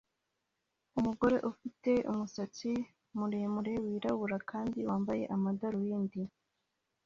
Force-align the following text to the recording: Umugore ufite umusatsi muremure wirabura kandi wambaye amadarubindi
Umugore 0.99 1.37
ufite 1.51 1.91
umusatsi 2.11 2.71
muremure 3.17 3.73
wirabura 3.85 4.37
kandi 4.51 4.77
wambaye 4.87 5.23
amadarubindi 5.35 6.21